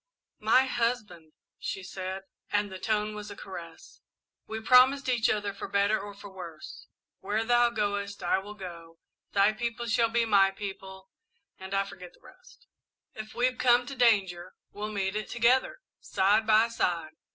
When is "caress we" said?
3.35-4.59